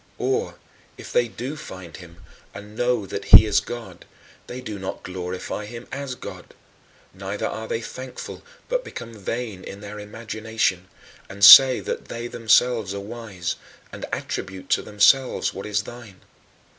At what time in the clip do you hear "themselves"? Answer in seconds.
12.25-12.95, 14.81-15.53